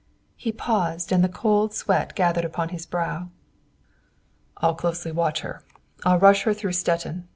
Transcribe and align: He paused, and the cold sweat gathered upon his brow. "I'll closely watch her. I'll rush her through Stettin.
He 0.35 0.51
paused, 0.51 1.11
and 1.11 1.23
the 1.23 1.29
cold 1.29 1.75
sweat 1.75 2.15
gathered 2.15 2.43
upon 2.43 2.69
his 2.69 2.87
brow. 2.87 3.29
"I'll 4.57 4.73
closely 4.73 5.11
watch 5.11 5.41
her. 5.41 5.61
I'll 6.03 6.17
rush 6.17 6.41
her 6.41 6.55
through 6.55 6.73
Stettin. 6.73 7.27